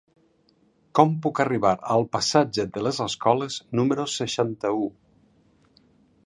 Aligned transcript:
Com 0.99 1.11
puc 1.25 1.41
arribar 1.43 1.73
al 1.95 2.05
passatge 2.17 2.65
de 2.79 2.83
les 2.87 3.03
Escoles 3.07 3.59
número 3.81 4.07
seixanta-u? 4.15 4.91